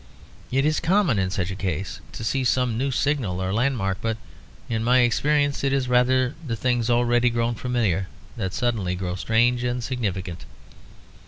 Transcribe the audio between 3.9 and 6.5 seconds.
but in my experience it is rather